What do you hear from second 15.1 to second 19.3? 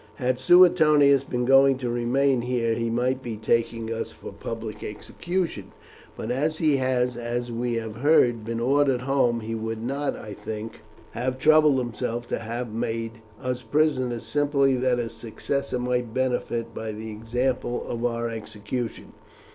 successor might benefit by the example of our execution.